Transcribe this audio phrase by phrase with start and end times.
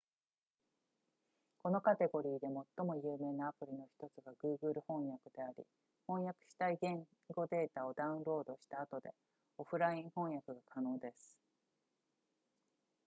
[1.61, 2.51] このカテゴリーで最
[2.87, 5.63] も有名なアプリの1つが google 翻訳であり
[6.07, 9.11] 翻訳したい言語データをダウンロードした後で
[9.59, 11.37] オフライン翻訳が可能です